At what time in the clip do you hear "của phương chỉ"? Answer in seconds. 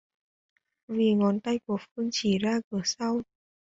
1.67-2.37